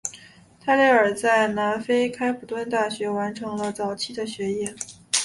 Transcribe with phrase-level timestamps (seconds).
[0.59, 4.73] 泰累尔在南非开普敦大学完成了早期的学业。